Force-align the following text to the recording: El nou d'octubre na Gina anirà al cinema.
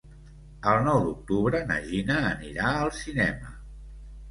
El 0.71 0.79
nou 0.87 1.01
d'octubre 1.07 1.61
na 1.73 1.77
Gina 1.91 2.17
anirà 2.33 2.73
al 2.81 2.93
cinema. 3.03 3.57